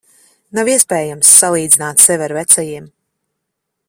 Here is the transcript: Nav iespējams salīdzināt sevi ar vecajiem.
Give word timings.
Nav 0.59 0.69
iespējams 0.75 1.33
salīdzināt 1.41 2.05
sevi 2.07 2.27
ar 2.29 2.35
vecajiem. 2.41 2.89